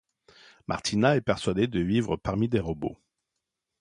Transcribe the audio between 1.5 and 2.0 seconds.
de